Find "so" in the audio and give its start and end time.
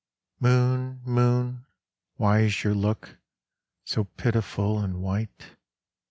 3.85-4.05